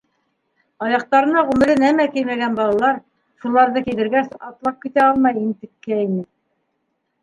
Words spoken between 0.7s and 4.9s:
Аяҡтарына ғүмере нәмә кеймәгән балалар, шуларҙы кейҙергәс, атлап